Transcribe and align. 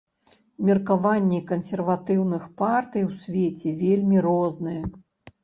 Меркаванні 0.69 1.41
кансерватыўных 1.51 2.49
партый 2.63 3.07
у 3.09 3.13
свеце 3.27 3.69
вельмі 3.83 4.17
розныя. 4.29 4.83